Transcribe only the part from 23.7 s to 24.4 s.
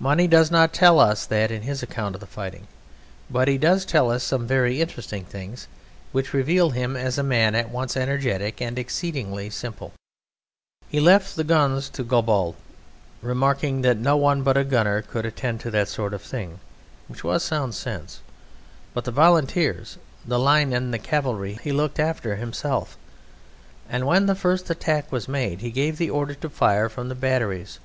and when the